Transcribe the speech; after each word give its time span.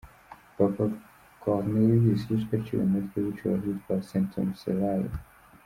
Papa 0.57 0.83
Cornelius 1.41 2.21
yishwe 2.29 2.51
aciwe 2.59 2.81
umutwe, 2.87 3.15
yiciwe 3.23 3.49
ahitwa 3.57 3.93
Centumcellae. 4.09 5.09